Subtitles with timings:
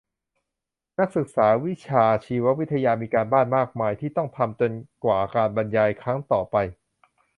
[0.99, 4.71] นักศึกษาวิชาชีววิทยามีการบ้านมากมายที่ต้องทำจน
[5.03, 6.55] กว่าการบรรยายครั้งต่อไป